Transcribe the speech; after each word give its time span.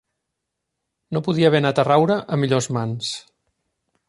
No 1.15 1.21
podia 1.27 1.51
haver 1.51 1.61
anat 1.65 1.83
a 1.83 1.87
raure 1.91 2.19
a 2.37 2.43
millors 2.45 2.73
mans. 2.79 3.13